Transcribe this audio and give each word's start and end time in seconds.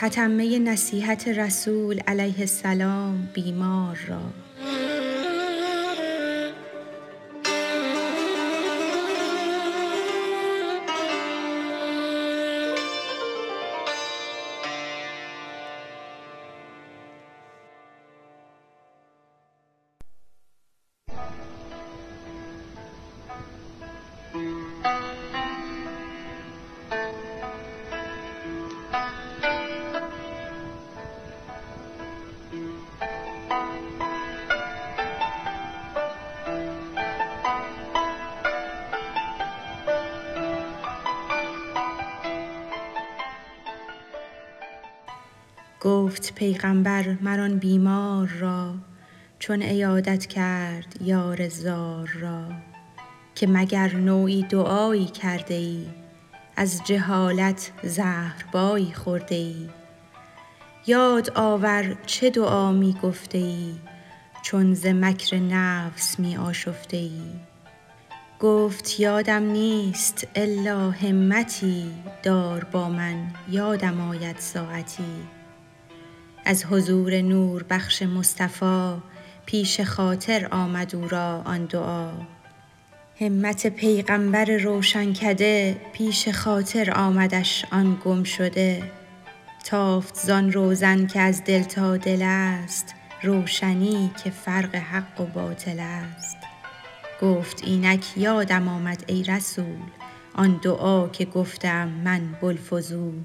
تتمه 0.00 0.58
نصیحت 0.58 1.28
رسول 1.28 2.00
علیه 2.06 2.40
السلام 2.40 3.28
بیمار 3.34 3.98
را. 4.08 4.20
گفت 45.80 46.34
پیغامبر 46.34 47.16
مر 47.20 47.40
آن 47.40 47.58
بیمار 47.58 48.26
را 48.26 48.74
چون 49.38 49.62
عیادت 49.62 50.26
کرد 50.26 50.96
یار 51.00 51.48
زار 51.48 52.08
را. 52.20 52.44
که 53.34 53.46
مگر 53.46 53.94
نوعی 53.94 54.42
دعایی 54.42 55.04
کرده 55.04 55.54
ای؟ 55.54 55.86
از 56.56 56.80
جهالت 56.84 57.72
زهربایی 57.82 58.92
خورده 58.92 59.34
ای؟ 59.34 59.68
یاد 60.86 61.30
آور 61.34 61.96
چه 62.06 62.30
دعا 62.30 62.72
می 62.72 62.96
گفته 63.02 63.38
ای؟ 63.38 63.74
چون 64.42 64.74
ز 64.74 64.86
مکر 64.86 65.36
نفس 65.36 66.20
می 66.20 66.36
آشفته 66.36 66.96
ای؟ 66.96 67.22
گفت 68.40 69.00
یادم 69.00 69.42
نیست 69.42 70.26
الا 70.34 70.90
همتی 70.90 71.90
دار 72.22 72.64
با 72.64 72.88
من 72.88 73.26
یادم 73.50 74.00
آید 74.00 74.38
ساعتی. 74.38 75.37
از 76.48 76.64
حضور 76.64 77.20
نوربخش 77.20 78.02
مصطفی 78.02 79.02
پیش 79.46 79.80
خاطر 79.80 80.48
آمد 80.50 80.96
او 80.96 81.08
را 81.08 81.42
آن 81.44 81.64
دعا. 81.64 82.10
همت 83.20 83.66
پیغامبر 83.66 84.44
روشنکده 84.44 85.76
پیش 85.92 86.28
خاطر 86.28 86.90
آمدش 86.90 87.64
آن 87.72 87.98
گمشده 88.04 88.82
تافت 89.64 90.14
زان 90.14 90.52
روزن 90.52 91.06
که 91.06 91.20
از 91.20 91.44
دل 91.44 91.62
تا 91.62 91.96
دل 91.96 92.22
است 92.22 92.94
روشنی 93.22 94.10
که 94.24 94.30
فرق 94.30 94.74
حق 94.74 95.20
و 95.20 95.24
باطل 95.24 95.80
است. 95.80 96.36
گفت 97.22 97.62
اینک 97.64 98.04
یادم 98.16 98.68
آمد 98.68 99.04
ای 99.06 99.22
رسول 99.22 99.78
آن 100.34 100.60
دعا 100.62 101.08
که 101.08 101.24
گفته 101.24 101.68
ام 101.68 101.88
من 101.88 102.20
بوالفضول. 102.40 103.22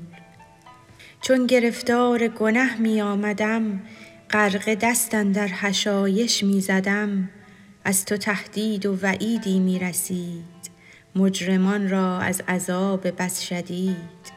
چون 1.23 1.47
گرفتار 1.47 2.27
گنه 2.27 2.81
می 2.81 3.01
آمدم 3.01 3.81
غرقه 4.29 4.75
دست 4.75 5.15
اندر 5.15 5.47
حشایش 5.47 6.43
می 6.43 6.61
زدم. 6.61 7.29
از 7.85 8.05
تو 8.05 8.17
تهدید 8.17 8.85
و 8.85 8.97
وعیدی 9.01 9.59
می 9.59 9.79
رسید. 9.79 10.43
مجرمان 11.15 11.89
را 11.89 12.19
از 12.19 12.41
عذاب 12.47 13.21
بس 13.21 13.41
شدید. 13.41 14.33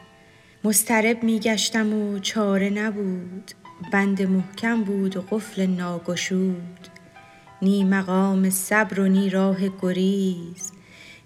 مضطرب 0.63 1.23
می 1.23 1.39
گشتم 1.39 1.93
و 1.93 2.19
چاره 2.19 2.69
نبود. 2.69 3.51
بند 3.93 4.21
محکم 4.21 4.83
بود 4.83 5.17
و 5.17 5.21
قفل 5.21 5.65
ناگشود. 5.65 6.87
نی 7.61 7.83
مقام 7.83 8.49
صبر 8.49 8.99
و 8.99 9.07
نی 9.07 9.29
راه 9.29 9.57
گریز. 9.81 10.71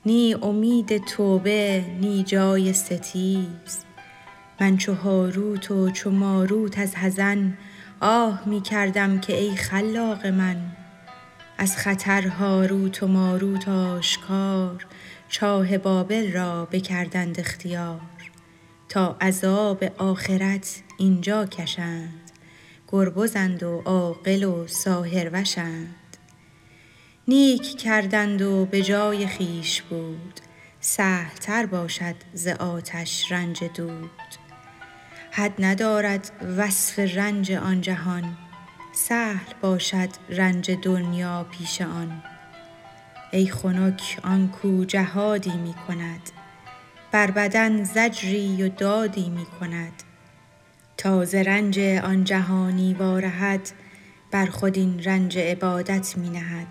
نی 0.06 0.36
امید 0.42 1.06
توبه 1.06 1.84
نی 2.02 2.24
جای 2.24 2.74
ستیز. 2.74 3.91
من 4.62 4.78
چو 4.78 4.94
هاروت 4.94 5.72
و 5.72 5.92
چو 5.92 6.12
ماروت 6.12 6.80
از 6.80 6.96
حزن 6.96 7.58
آه 8.00 8.44
می 8.46 8.62
کردم 8.62 9.20
که 9.20 9.38
ای 9.38 9.56
خلاق 9.56 10.26
من. 10.26 10.72
از 11.58 11.78
خطر 11.78 12.28
هاروت 12.28 13.04
و 13.04 13.08
ماروت 13.08 13.68
آشکار 13.68 14.86
چاه 15.30 15.78
بابل 15.78 16.32
را 16.32 16.66
بکردند 16.66 17.40
اختیار. 17.40 18.02
تا 18.90 19.18
عذاب 19.22 19.84
آخرت 19.98 20.82
این 20.98 21.22
جا 21.22 21.46
کشند 21.46 22.32
گربزند 22.88 23.64
و 23.64 23.82
عاقل 23.86 24.44
و 24.44 24.68
ساحروشند 24.68 26.18
نیک 27.28 27.78
کردند 27.78 28.42
و 28.42 28.66
به 28.66 28.82
جای 28.82 29.28
خویش 29.28 29.82
بود 29.82 30.40
سهل 30.80 31.36
تر 31.36 31.66
باشد 31.66 32.16
ز 32.34 32.48
آتش 32.48 33.32
رنج 33.32 33.64
دود. 33.64 34.41
حد 35.34 35.54
ندارد 35.60 36.32
وصف 36.58 37.00
رنج 37.00 37.52
آن 37.52 37.82
جهان 37.82 38.38
سهل 38.94 39.54
باشد 39.62 40.10
رنج 40.30 40.72
دنیا 40.72 41.46
پیش 41.52 41.82
آن. 41.82 42.24
ای 43.32 43.48
خنک 43.48 44.20
آن 44.24 44.48
کو 44.48 44.86
جهادی 44.86 45.58
می 45.58 45.76
کند 45.88 46.22
بر 47.12 47.32
بدن 47.32 47.84
زجری 47.84 48.64
و 48.64 48.70
دادی 48.70 49.30
می 49.30 49.46
کند. 49.46 50.04
تا 50.98 51.26
ز 51.26 51.36
رنج 51.36 51.80
آن 51.80 52.24
جهانی 52.24 52.94
وارهد 52.94 53.72
بر 54.32 54.46
خود 54.46 54.78
این 54.78 55.04
رنج 55.04 55.38
عبادت 55.38 56.18
می 56.18 56.30
نهد. 56.30 56.68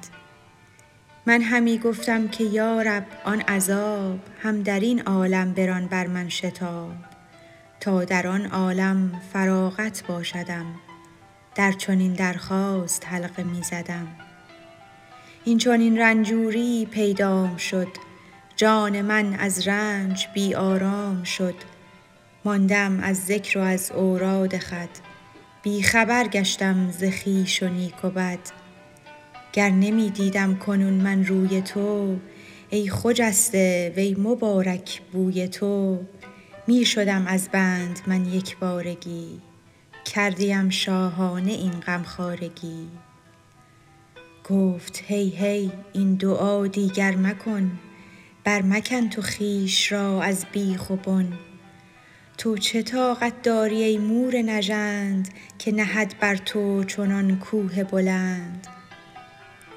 من 1.26 1.42
همی 1.42 1.78
گفتم 1.78 2.28
که 2.28 2.44
یا 2.44 2.82
رب 2.82 3.06
آن 3.24 3.40
عذاب 3.40 4.18
هم 4.42 4.62
در 4.62 4.80
این 4.80 5.02
عالم 5.02 5.52
بران 5.52 5.86
بر 5.86 6.06
من 6.06 6.28
شتاب. 6.28 7.09
تا 7.80 8.04
در 8.04 8.26
آن 8.26 8.46
عالم 8.46 9.20
فراغت 9.32 10.06
باشدم. 10.06 10.66
در 11.54 11.72
چنین 11.72 12.12
درخواست 12.12 13.06
حلقه 13.06 13.42
می 13.42 13.62
زدم. 13.62 14.08
این 15.44 15.58
چنین 15.58 15.98
رنجوریی 15.98 16.86
پیدام 16.86 17.56
شد. 17.56 17.88
جان 18.56 19.02
من 19.02 19.34
از 19.34 19.68
رنج 19.68 20.28
بی 20.34 20.54
آرام 20.54 21.24
شد. 21.24 21.54
مانده 22.44 22.76
ام 22.76 23.00
از 23.00 23.26
ذکر 23.26 23.58
و 23.58 23.62
از 23.62 23.92
اوراد 23.92 24.58
خود. 24.58 24.88
بی 25.62 25.82
خبر 25.82 26.28
گشتم 26.28 26.90
ز 26.90 27.04
خویش 27.04 27.62
و 27.62 27.68
نیک 27.68 28.04
و 28.04 28.10
بد. 28.10 28.38
گر 29.52 29.70
نمی 29.70 30.10
دیدم 30.10 30.56
کنون 30.56 30.92
من 30.92 31.24
روی 31.24 31.62
تو 31.62 32.16
ای 32.70 32.90
خجسته 32.90 33.92
وی 33.96 34.14
مبارک 34.18 35.00
بوی 35.12 35.48
تو. 35.48 35.98
می 36.66 36.84
شدم 36.84 37.26
از 37.26 37.48
بند 37.48 38.00
من 38.06 38.26
یک 38.26 38.58
بارگی 38.58 39.40
کردیم 40.04 40.70
شاهانه 40.70 41.52
این 41.52 41.70
غمخوارگی. 41.70 42.88
گفت 44.48 45.02
هی 45.06 45.28
هی 45.28 45.72
این 45.92 46.14
دعا 46.14 46.66
دیگر 46.66 47.16
مکن 47.16 47.78
برمکن 48.44 49.08
تو 49.08 49.22
خویش 49.22 49.92
را 49.92 50.22
از 50.22 50.46
بیخ 50.52 50.90
و 50.90 50.96
بن. 50.96 51.32
تو 52.38 52.58
چه 52.58 52.82
طاقت 52.82 53.42
داری 53.42 53.82
ای 53.82 53.98
مور 53.98 54.36
نژند 54.36 55.28
که 55.58 55.72
نهد 55.72 56.14
بر 56.20 56.36
تو 56.36 56.84
چنان 56.84 57.38
کوه 57.38 57.84
بلند؟ 57.84 58.66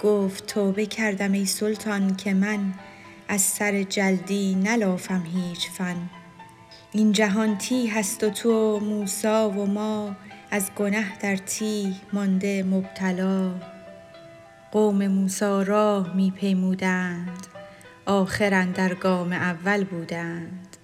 گفت 0.03 0.45
توبه 0.45 0.85
کردم 0.85 1.31
ای 1.31 1.45
سلطان 1.45 2.15
که 2.15 2.33
من 2.33 2.73
از 3.27 3.41
سر 3.41 3.83
جلدی 3.83 4.55
نلافم 4.55 5.23
هیچ 5.35 5.69
فن. 5.69 6.09
این 6.95 7.11
جهان 7.11 7.57
تیه 7.57 7.97
است 7.97 8.23
و 8.23 8.29
تو 8.29 8.79
موسی 8.79 9.27
و 9.27 9.65
ما 9.65 10.15
از 10.51 10.71
گنه 10.75 11.19
در 11.19 11.35
تیه 11.35 11.93
مانده 12.13 12.63
مبتلا. 12.63 13.51
قوم 14.71 15.07
موسی 15.07 15.63
راه 15.65 16.15
می 16.15 16.31
پیمودند 16.31 17.47
آخر 18.05 18.53
اندر 18.53 18.93
گام 18.93 19.33
اول 19.33 19.83
بودند. 19.83 20.77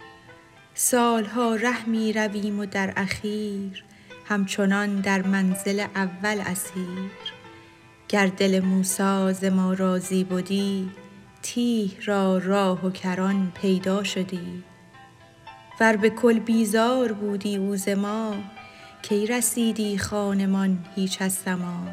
سال 0.73 1.25
ها 1.25 1.56
ره 1.56 1.85
می 1.85 2.13
رویم 2.13 2.59
و 2.59 2.65
در 2.65 2.94
اخیر 2.97 3.83
همچنان 4.25 5.01
در 5.01 5.21
منزل 5.21 5.85
اول 5.95 6.41
اسیر. 6.45 7.11
گر 8.07 8.27
دل 8.27 8.59
موسی 8.59 9.33
ز 9.33 9.45
ما 9.45 9.73
راضی 9.73 10.23
بدی 10.23 10.89
تیه 11.41 11.91
را 12.06 12.38
راه 12.38 12.85
و 12.85 12.89
کران 12.89 13.51
پیدا 13.61 14.03
شدی. 14.03 14.63
ور 15.79 15.95
به 15.95 16.09
کل 16.09 16.39
بیزار 16.39 17.11
بودی 17.11 17.57
او 17.57 17.75
ز 17.75 17.89
ما 17.89 18.35
کی 19.01 19.27
رسیدی 19.27 19.97
خوانمان 19.97 20.85
هیچ 20.95 21.21
از 21.21 21.33
سما؟ 21.33 21.83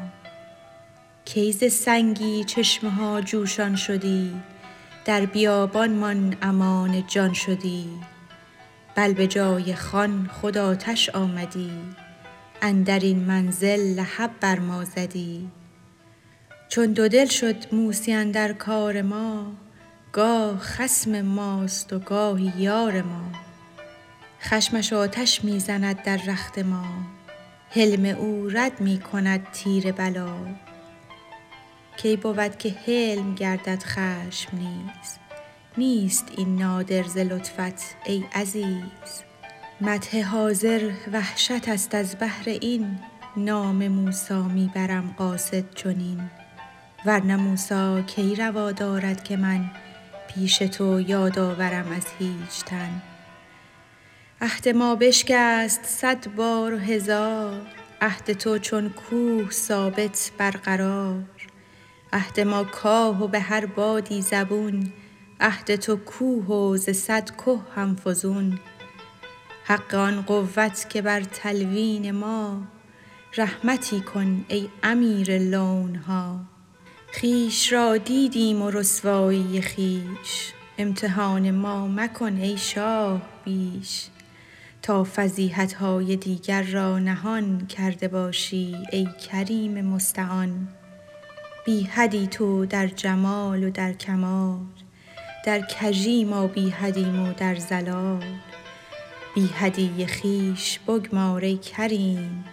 کی 1.25 1.51
ز 1.51 1.73
سنگی 1.73 2.43
چشمه 2.43 2.89
ها 2.89 3.21
جوشان 3.21 3.75
شدی 3.75 4.35
در 5.05 5.25
بیابانمان 5.25 6.37
امان 6.41 7.03
جان 7.07 7.33
شدی؟ 7.33 7.89
بل 8.95 9.13
به 9.13 9.27
جای 9.27 9.75
خوان 9.75 10.29
خود 10.33 10.57
آتش 10.57 11.09
آمدی 11.09 11.71
اندر 12.61 12.99
این 12.99 13.19
منزل 13.19 13.95
لهب 13.95 14.31
بر 14.41 14.59
ما 14.59 14.83
زدی؟ 14.83 15.49
چون 16.69 16.85
دودل 16.85 17.25
شد 17.25 17.73
موسی 17.73 18.13
اندر 18.13 18.53
کار 18.53 19.01
ما 19.01 19.51
گاه 20.13 20.57
خصم 20.57 21.21
ماست 21.21 21.93
و 21.93 21.99
گاهی 21.99 22.53
یار 22.57 23.01
ما. 23.01 23.46
خشمش 24.49 24.93
آتش 24.93 25.43
می 25.43 25.59
زند 25.59 26.03
در 26.03 26.17
رخت 26.17 26.59
ما. 26.59 26.85
حلم 27.69 28.05
او 28.05 28.49
رد 28.49 28.81
می 28.81 28.99
کند 28.99 29.47
تیر 29.51 29.91
بلا. 29.91 30.35
کی 31.97 32.15
بود 32.15 32.57
که 32.57 32.75
حلم 32.85 33.35
گردد 33.35 33.83
خشم 33.83 34.57
نیز؟ 34.57 35.17
نیست 35.77 36.25
این 36.37 36.55
نادر 36.55 37.03
ز 37.03 37.17
لطفت 37.17 37.95
ای 38.05 38.23
عزیز. 38.33 39.23
مدح 39.81 40.21
حاضر 40.21 40.91
وحشت 41.13 41.69
است 41.69 41.95
از 41.95 42.15
بهر 42.15 42.43
این. 42.45 42.99
نام 43.37 43.87
موسی 43.87 44.33
می 44.33 44.71
برم 44.75 45.15
قاصد 45.17 45.73
چنین. 45.75 46.29
ور 47.05 47.23
نه 47.23 47.35
موسی 47.35 48.03
کی 48.07 48.35
روا 48.35 48.71
دارد 48.71 49.23
که 49.23 49.37
من 49.37 49.71
پیش 50.27 50.57
تو 50.57 51.01
یاد 51.01 51.39
آورم 51.39 51.91
از 51.91 52.05
هیچ 52.19 52.63
تن. 52.65 53.01
عهد 54.41 54.69
ما 54.69 54.95
بشکست 54.95 55.85
صد 55.85 56.35
بار 56.35 56.73
و 56.73 56.77
هزار. 56.77 57.61
عهد 58.01 58.31
تو 58.31 58.57
چون 58.57 58.89
کوه 58.89 59.51
ثابت 59.51 60.31
برقرار. 60.37 61.23
عهد 62.13 62.39
ما 62.39 62.63
کاه 62.63 63.23
و 63.23 63.27
به 63.27 63.39
هر 63.39 63.65
بادی 63.65 64.21
زبون. 64.21 64.93
عهد 65.39 65.75
تو 65.75 65.95
کوه 65.95 66.45
و 66.45 66.77
ز 66.77 66.89
صد 66.89 67.29
که 67.45 67.59
هم 67.75 67.95
فزون. 67.95 68.59
حق 69.63 69.95
آن 69.95 70.21
قوت 70.21 70.89
که 70.89 71.01
بر 71.01 71.21
تلوین 71.21 72.11
ما. 72.11 72.61
رحمتی 73.37 74.01
کن 74.01 74.45
ای 74.47 74.69
امیر 74.83 75.37
لون 75.37 75.95
ها 75.95 76.39
خویش 77.19 77.73
را 77.73 77.97
دیدیم 77.97 78.61
و 78.61 78.69
رسوایی 78.69 79.61
خویش. 79.61 80.53
امتحان 80.77 81.51
ما 81.51 81.87
مکن 81.87 82.35
ای 82.35 82.57
شاه 82.57 83.21
بیش. 83.45 84.07
تا 84.81 85.07
فضیحت 85.15 85.73
های 85.73 86.15
دیگر 86.15 86.63
را 86.63 86.99
نهان 86.99 87.67
کرده 87.67 88.07
باشی 88.07 88.75
ای 88.91 89.07
کریم 89.29 89.81
مستعان. 89.81 90.67
بی 91.65 91.83
حدی 91.83 92.27
تو 92.27 92.65
در 92.65 92.87
جمال 92.87 93.63
و 93.63 93.69
در 93.69 93.93
کمال 93.93 94.65
در 95.45 95.61
کژی 95.61 96.25
ما 96.25 96.47
بی 96.47 96.69
حدیم 96.69 97.29
و 97.29 97.33
در 97.33 97.55
ضلال. 97.55 98.23
بی 99.35 99.45
حدی 99.47 100.07
خویش 100.07 100.79
بگمار 100.87 101.41
ای 101.41 101.57
کریم 101.57 102.45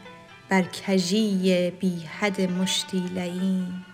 بر 0.48 0.62
کژی 0.62 1.72
بی 1.80 2.00
حد 2.20 2.40
مشتی 2.40 3.00
لییم 3.00 3.84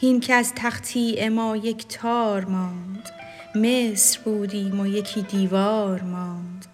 هین 0.00 0.20
که 0.20 0.34
از 0.34 0.54
تقطیع 0.54 1.28
ما 1.28 1.56
یک 1.56 1.88
تار 1.88 2.44
ماند 2.44 3.10
مصر 3.54 4.20
بودیم 4.24 4.80
و 4.80 4.86
یکی 4.86 5.22
دیوار 5.22 6.02
ماند. 6.02 6.66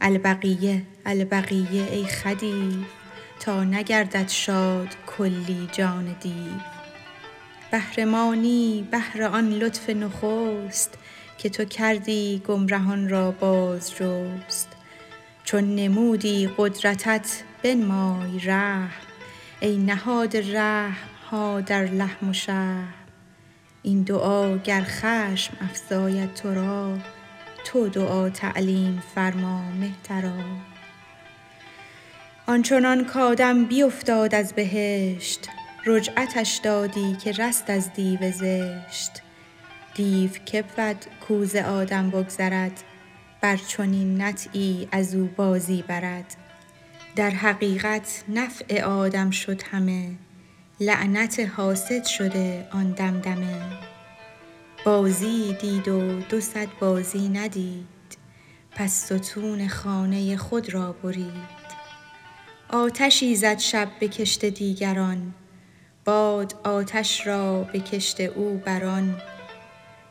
البقیه 0.00 0.82
البقیه 1.06 1.92
ای 1.92 2.04
خدیو 2.04 2.72
تا 3.40 3.64
نگردد 3.64 4.28
شاد 4.28 4.88
کلی 5.06 5.68
جان 5.72 6.16
دیو. 6.20 6.52
بهر 7.70 8.04
ما 8.04 8.34
نی 8.34 8.88
بهر 8.90 9.22
آن 9.22 9.50
لطف 9.50 9.90
نخست 9.90 10.98
که 11.38 11.48
تو 11.48 11.64
کردی 11.64 12.42
گمرهان 12.48 13.08
را 13.08 13.30
باز 13.30 13.94
جست. 13.94 14.68
چون 15.44 15.74
نمودی 15.74 16.50
قدرتت 16.56 17.42
بنمای 17.62 18.38
رحم. 18.38 18.90
ای 19.60 19.76
نهاده 19.76 20.54
رحم 20.54 21.08
ها 21.30 21.60
در 21.60 21.84
لحم 21.84 22.30
و 22.30 22.32
این 23.82 24.02
دعا 24.02 24.56
گر 24.56 24.82
خشم 24.82 25.56
افزاید 25.60 26.34
تو 26.34 26.54
را 26.54 26.98
تو 27.72 27.88
دعا 27.88 28.30
تعلیم 28.30 29.02
فرما 29.14 29.62
مهترا. 29.70 30.44
آنچنان 32.46 33.04
کآدم 33.04 33.64
بیفتاد 33.64 34.34
از 34.34 34.52
بهشت 34.52 35.48
رجعتش 35.86 36.60
دادی 36.64 37.16
که 37.16 37.32
رست 37.32 37.70
از 37.70 37.92
دیو 37.92 38.32
زشت. 38.32 39.10
دیو 39.94 40.30
کی 40.30 40.62
بود 40.62 41.04
کو 41.28 41.44
ز 41.44 41.56
آدم 41.56 42.10
بگذرد 42.10 42.82
بر 43.40 43.56
چنین 43.56 44.22
نطعی 44.22 44.88
از 44.92 45.14
او 45.14 45.28
بازی 45.36 45.82
برد. 45.82 46.36
در 47.16 47.30
حقیقت 47.30 48.24
نفع 48.28 48.82
آدم 48.82 49.30
شد 49.30 49.62
همه 49.62 50.10
لعنت 50.80 51.40
حاسد 51.40 52.04
شده 52.04 52.68
آن 52.72 52.90
دمدمه. 52.90 53.97
بازیی 54.84 55.52
دید 55.52 55.88
و 55.88 56.20
دو 56.20 56.40
صد 56.40 56.68
بازی 56.80 57.28
ندید. 57.28 57.86
پس 58.70 59.04
ستون 59.04 59.68
خانه 59.68 60.36
خود 60.36 60.74
را 60.74 60.92
برید. 60.92 61.68
آتشی 62.68 63.36
زد 63.36 63.58
شب 63.58 63.88
به 64.00 64.08
کشت 64.08 64.44
دیگران. 64.44 65.34
باد 66.04 66.54
آتش 66.64 67.26
را 67.26 67.62
به 67.62 67.80
کشت 67.80 68.20
او 68.20 68.62
بران. 68.64 69.20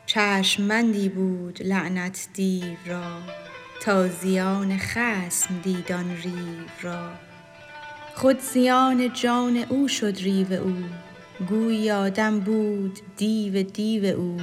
چشم 0.06 0.68
بندی 0.68 1.08
بود 1.08 1.62
لعنت 1.62 2.28
دیو 2.34 2.76
را. 2.86 3.18
تا 3.82 4.08
زیان 4.08 4.78
خصم 4.78 5.60
دید 5.62 5.92
آن 5.92 6.16
ریو 6.16 6.66
را. 6.82 7.10
خود 8.14 8.40
زیان 8.40 9.12
جان 9.12 9.56
او 9.56 9.88
شد 9.88 10.16
ریو 10.16 10.52
او. 10.52 10.74
گویی 11.46 11.90
آدم 11.90 12.40
بود 12.40 12.98
دیو 13.16 13.62
دیو 13.62 14.16
او. 14.16 14.36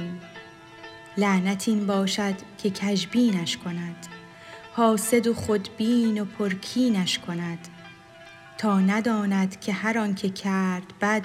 لعنت 1.16 1.68
این 1.68 1.86
باشد 1.86 2.34
که 2.58 2.70
کژبینش 2.70 3.56
کند. 3.56 4.06
حاسد 4.72 5.26
و 5.26 5.34
خودبین 5.34 6.20
و 6.20 6.24
پرکینش 6.24 7.18
کند. 7.18 7.58
تا 8.58 8.80
نداند 8.80 9.60
که 9.60 9.72
هر 9.72 9.98
آنک 9.98 10.34
کرد 10.34 10.82
بد 11.00 11.24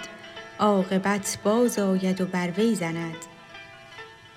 عاقبت 0.59 1.37
باز 1.43 1.79
آید 1.79 2.21
و 2.21 2.25
بر 2.25 2.51
وی 2.57 2.75
زند. 2.75 3.17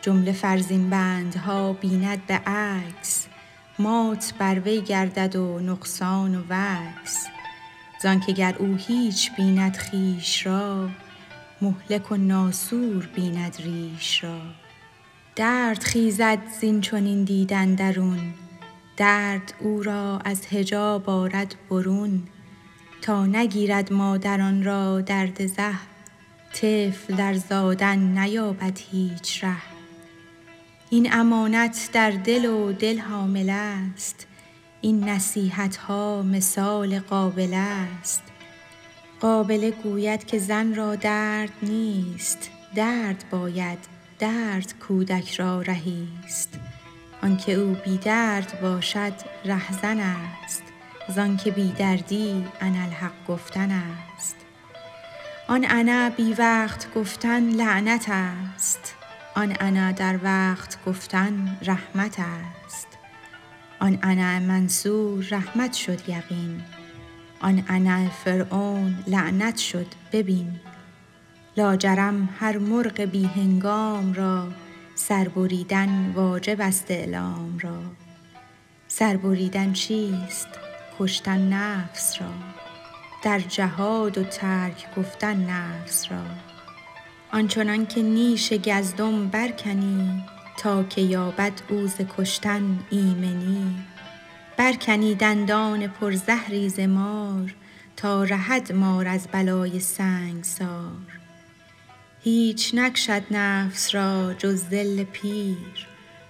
جمله 0.03 0.33
فرزین 0.33 0.91
بندها 0.91 1.73
بیند 1.73 2.27
به 2.27 2.35
عکس 2.35 3.27
مات 3.79 4.35
بر 4.39 4.61
وی 4.61 4.81
گردد 4.81 5.37
و 5.37 5.61
نقصان 5.61 6.35
و 6.35 6.43
وکس. 6.49 7.27
زانک 8.03 8.31
گر 8.31 8.55
او 8.59 8.75
هیچ 8.75 9.37
بیند 9.37 9.77
خویش 9.77 10.47
را 10.47 10.89
مهلک 11.65 12.13
و 12.13 12.17
ناسور 12.17 13.07
بیند 13.15 13.57
ریش 13.57 14.25
را. 14.25 14.41
درد 15.37 15.83
خیزد 15.83 16.39
زین 16.61 16.81
چنین 16.81 17.25
دیدن 17.25 17.75
درون. 17.75 18.35
درد 18.97 19.55
او 19.61 19.83
را 19.83 20.19
از 20.25 20.47
حجاب 20.47 21.11
آرد 21.11 21.55
برون. 21.71 22.23
تا 23.03 23.27
نگیرد 23.27 23.93
مادر 23.93 24.41
آن 24.41 24.65
را 24.65 25.01
درد 25.01 25.47
زه 25.47 25.75
طفل 26.55 27.17
در 27.17 27.35
زادن 27.35 27.99
نیابد 27.99 28.79
هیچ 28.91 29.45
ره. 29.45 29.57
این 30.91 31.13
امانت 31.13 31.91
در 31.93 32.11
دل 32.11 32.45
و 32.45 32.73
دل 32.73 32.99
حامله 32.99 33.53
است. 33.53 34.27
این 34.81 35.09
نصیحت 35.09 35.77
ها 35.77 36.23
مثال 36.23 36.99
قابله 36.99 37.57
است. 37.57 38.34
قابله 39.25 39.71
گوید 39.71 40.25
که 40.25 40.39
زن 40.39 40.75
را 40.75 40.95
درد 40.95 41.51
نیست. 41.63 42.51
درد 42.75 43.25
باید 43.31 43.79
درد 44.19 44.75
کودک 44.79 45.35
را 45.35 45.63
رهی 45.63 46.09
است 46.25 46.49
آنک 47.23 47.45
او 47.49 47.77
بی 47.85 47.99
درد 47.99 48.61
باشد 48.61 49.13
رهزن 49.45 50.01
است. 50.01 50.63
زانک 51.09 51.49
بی 51.49 51.73
دردی 51.73 52.45
اناالحق 52.61 53.13
گفتن 53.29 53.71
است. 53.71 54.37
آن 55.49 55.67
انا 55.69 56.11
بی 56.11 56.33
وقت 56.33 56.95
گفتن 56.95 57.49
لعنت 57.49 58.07
است. 58.09 58.95
آن 59.35 59.57
انا 59.61 59.93
در 59.93 60.19
وقت 60.23 60.85
گفتن 60.87 61.59
رحمت 61.63 62.17
است. 62.19 62.89
آن 63.81 63.99
انا 64.03 64.41
منصور 64.41 65.27
رحمت 65.31 65.73
شد 65.73 66.09
یقین. 66.09 66.63
آن 67.45 67.65
انا 67.69 68.09
فرعون 68.09 69.05
لعنت 69.07 69.57
شد 69.59 69.87
ببین. 70.13 70.61
لاجرم 71.57 72.29
هر 72.41 72.59
مرغ 72.59 73.01
بی 73.01 73.25
هنگام 73.25 74.13
را 74.13 74.49
سر 74.95 75.29
بریدن 75.29 76.13
واجب 76.15 76.61
است 76.61 76.91
اعلام 76.91 77.59
را. 77.59 77.79
سر 78.89 79.17
بریدن 79.17 79.73
چیست؟ 79.73 80.49
کشتن 80.99 81.53
نفس 81.53 82.23
را. 82.23 82.31
در 83.23 83.39
جهاد 83.39 84.19
و 84.19 84.23
ترک 84.23 84.95
گفتن 84.97 85.37
نفس 85.51 86.13
را. 86.13 86.25
آنچنانک 87.33 87.99
نیش 87.99 88.53
گزدم 88.53 89.29
برکنی 89.29 90.25
تا 90.59 90.83
که 90.83 91.01
یابد 91.01 91.53
او 91.69 91.89
کشتن 92.19 92.79
ایمنی. 92.91 93.94
برکنی 94.57 95.15
دندان 95.15 95.87
پرزهری 95.87 96.69
ز 96.69 96.81
مار 96.81 97.55
تا 97.97 98.25
رهد 98.25 98.73
مار 98.73 99.09
از 99.09 99.29
بلای 99.33 99.81
سنگسار 99.81 101.21
هیچ 102.21 102.75
نکشد 102.75 103.23
نفس 103.31 103.95
را 103.95 104.35
جز 104.39 104.69
ظل 104.71 105.05
پیر 105.05 105.87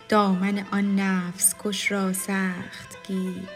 دامن 0.08 0.66
آن 0.70 0.96
نفس 0.96 1.54
کش 1.58 1.92
را 1.92 2.12
سخت 2.12 3.06
گیر. 3.06 3.48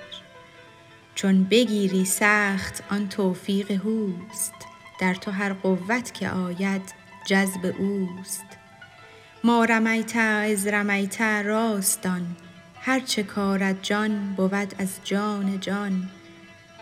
چون 1.15 1.45
بگیری 1.45 2.05
سخت 2.05 2.83
آن 2.91 3.09
توفیق 3.09 3.71
هوست 3.71 4.55
در 5.01 5.15
تو 5.15 5.31
هر 5.31 5.53
قوت 5.53 6.15
که 6.15 6.31
آید 6.31 6.95
جذب 7.27 7.75
اوست. 7.79 8.47
ما 9.45 9.65
رمیت 9.65 10.17
اذ 10.17 10.67
رمیت 10.67 11.21
راست 11.21 12.03
دان 12.03 12.37
هر 12.89 13.01
چه 13.01 13.23
کارد 13.23 13.79
جان 13.83 14.35
بود 14.37 14.75
از 14.79 14.89
جان 15.05 15.61
جان. 15.61 16.09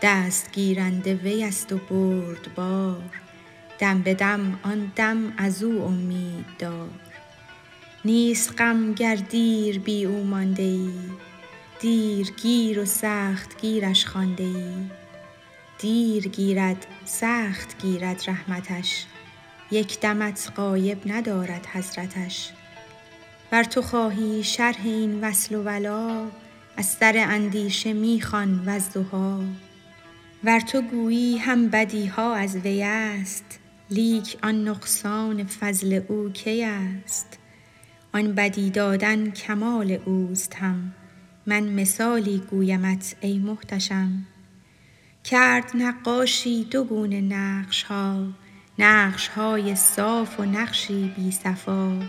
دست 0.01 0.51
گیرنده 0.51 1.13
وی 1.13 1.43
است 1.43 1.73
و 1.73 1.77
بردبار 1.77 3.03
دم 3.79 4.01
به 4.01 4.13
دم 4.13 4.59
آن 4.63 4.91
دم 4.95 5.33
از 5.37 5.63
او 5.63 5.81
امید 5.81 6.45
دار. 6.59 6.89
نیست 8.05 8.61
غم 8.61 8.93
گر 8.93 9.15
دیر 9.15 9.79
بی 9.79 10.05
او 10.05 10.23
مانده 10.23 10.63
ای 10.63 10.91
دیر 11.79 12.31
گیر 12.31 12.79
و 12.79 12.85
سخت 12.85 13.61
گیرش 13.61 14.05
خوانده 14.05 14.43
ای 14.43 14.73
دیر 15.79 16.27
گیرد 16.27 16.85
سخت 17.05 17.81
گیرد 17.81 18.23
رحمتش. 18.27 19.05
یک 19.71 19.99
دمت 19.99 20.51
غایب 20.55 21.01
ندارد 21.05 21.65
حضرتش. 21.65 22.51
ور 23.51 23.63
تو 23.63 23.81
خواهی 23.81 24.43
شرح 24.43 24.81
این 24.83 25.21
وصل 25.21 25.55
و 25.55 25.63
ولا 25.63 26.27
از 26.77 26.85
سر 26.85 27.13
اندیشه 27.17 27.93
می 27.93 28.21
خوان 28.21 28.65
والضحی 28.65 29.47
ور 30.43 30.59
تو 30.59 30.81
گویی 30.81 31.37
هم 31.37 31.69
بدی 31.69 32.05
ها 32.05 32.35
از 32.35 32.55
وی 32.55 32.83
است 32.83 33.59
لیک 33.89 34.37
آن 34.43 34.67
نقصان 34.67 35.43
فضل 35.43 36.01
او 36.07 36.29
کی 36.29 36.63
است؟ 36.63 37.39
آن 38.13 38.33
بدی 38.33 38.69
دادن 38.69 39.31
کمال 39.31 39.99
اوست 40.05 40.55
هم 40.55 40.93
من 41.45 41.63
مثالی 41.63 42.41
گویمت 42.49 43.15
ای 43.21 43.39
محتشم. 43.39 44.25
کرد 45.23 45.71
نقاشی 45.73 46.63
دو 46.63 46.83
گونه 46.83 47.21
نقش 47.21 47.83
ها 47.83 48.27
نقش 48.79 49.27
های 49.27 49.75
صاف 49.75 50.39
و 50.39 50.45
نقشی 50.45 51.13
بی 51.17 51.31
صفا. 51.31 51.99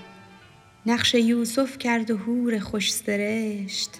نقش 0.89 1.15
یوسف 1.15 1.79
کرد 1.79 2.11
و 2.11 2.17
حور 2.17 2.59
خوش 2.59 2.93
سرشت 2.93 3.91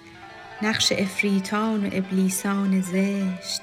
نقش 0.63 0.93
عفریتان 0.93 1.87
و 1.87 1.91
ابلیسان 1.93 2.81
زشت. 2.81 3.63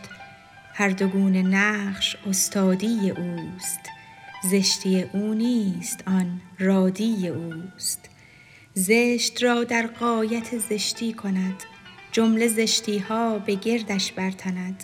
هر 0.74 0.90
دو 0.90 1.08
گونه 1.08 1.42
نقش 1.42 2.18
استادی 2.28 3.10
اوست 3.10 3.80
زشتی 4.52 5.06
او 5.14 5.34
نیست 5.34 6.04
آن 6.08 6.42
رادی 6.60 7.28
اوست. 7.28 8.10
زشت 8.74 9.44
را 9.44 9.64
در 9.64 9.88
غایت 9.88 10.58
زشتی 10.58 11.14
کند 11.14 11.64
جمله 12.12 12.48
زشتی 12.48 13.00
ها 13.00 13.40
به 13.40 13.56
گردش 13.56 14.12
برتند. 14.12 14.84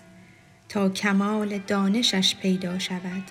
تا 0.68 0.88
کمال 0.88 1.58
دانشش 1.58 2.36
پیدا 2.36 2.78
شود 2.78 3.24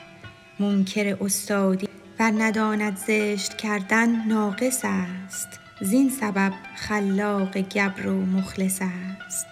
منکر 0.59 1.17
استادی 1.21 1.87
ور 2.21 2.33
نداند 2.37 2.97
زشت 2.97 3.57
کردن 3.57 4.25
ناقص 4.27 4.81
است. 4.83 5.59
زین 5.81 6.09
سبب 6.09 6.53
خلاق 6.75 7.57
گبر 7.57 8.07
و 8.07 8.25
مخلص 8.25 8.79
است. 8.81 9.47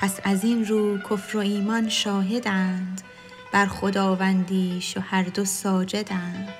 پس 0.00 0.20
از 0.24 0.44
این 0.44 0.66
رو 0.66 0.98
کفر 0.98 1.36
و 1.36 1.40
ایمان 1.40 1.88
شاهدند. 1.88 3.00
بر 3.52 3.66
خداوندیش 3.66 4.96
و 4.96 5.00
هر 5.00 5.22
دو 5.22 5.44
ساجدند. 5.44 6.54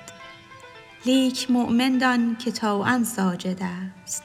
لیک 1.05 1.51
مؤمن 1.51 1.97
دان 1.97 2.35
که 2.39 2.51
طوعا 2.51 3.03
ساجد 3.15 3.61
است. 3.61 4.23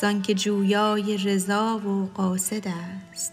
زانک 0.00 0.24
جویای 0.24 1.18
رضا 1.18 1.78
و 1.78 2.10
قاصد 2.14 2.68
است. 2.68 3.32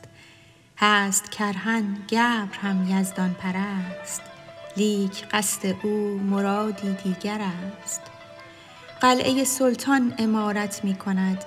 هست 0.78 1.32
کرها 1.32 1.82
گبر 2.10 2.58
هم 2.62 2.88
یزدان 2.90 3.34
پرست. 3.34 4.22
لیک 4.80 5.26
قصد 5.32 5.76
او 5.84 6.20
مرادی 6.20 6.94
دیگر 7.04 7.42
است. 7.42 8.02
قلعه 9.02 9.44
سلطان 9.44 10.14
عمارت 10.20 10.84
می 10.84 10.96
کند 10.96 11.44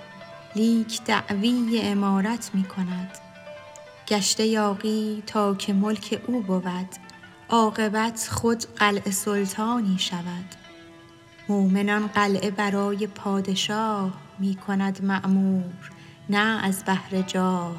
لیک 0.56 1.04
دعوی 1.04 1.80
امارت 1.82 2.50
می 2.54 2.64
کند. 2.64 3.18
گشته 4.08 4.46
یاغی 4.46 5.22
تا 5.26 5.54
که 5.54 5.72
ملک 5.72 6.22
او 6.26 6.42
بود 6.42 6.88
عاقبت 7.48 8.28
خود 8.32 8.64
قلعه 8.76 9.10
سلطانی 9.10 9.98
شود. 9.98 10.54
مؤمن 11.48 11.90
آن 11.90 12.06
قلعه 12.06 12.50
برای 12.50 13.06
پادشاه 13.06 14.12
می 14.38 14.54
کند 14.54 15.04
معمور 15.04 15.90
نه 16.30 16.64
از 16.64 16.84
بهر 16.84 17.22
جاه. 17.22 17.76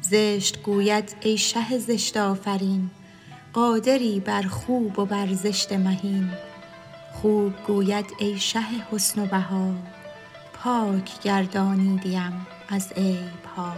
زشت 0.00 0.62
گوید 0.62 1.16
ای 1.20 1.38
شه 1.38 1.78
زشت 1.78 2.16
آفرین 2.16 2.90
قادری 3.54 4.20
بر 4.20 4.42
خوب 4.42 4.98
و 4.98 5.04
بر 5.04 5.32
زشت 5.32 5.72
مهین. 5.72 6.30
خوب 7.12 7.52
گوید 7.66 8.06
ای 8.18 8.38
شه 8.38 8.60
حسن 8.92 9.22
و 9.22 9.26
بها 9.26 9.70
پاک 10.52 11.20
گردانیدیم 11.22 12.46
از 12.68 12.92
عیب 12.92 13.44
ها. 13.56 13.72